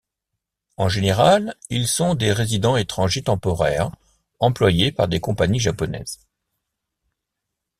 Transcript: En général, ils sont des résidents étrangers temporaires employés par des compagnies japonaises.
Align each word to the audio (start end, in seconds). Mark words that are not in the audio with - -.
En 0.77 0.89
général, 0.89 1.53
ils 1.69 1.87
sont 1.87 2.15
des 2.15 2.33
résidents 2.33 2.75
étrangers 2.75 3.21
temporaires 3.21 3.91
employés 4.39 4.91
par 4.91 5.07
des 5.07 5.19
compagnies 5.19 5.59
japonaises. 5.59 6.25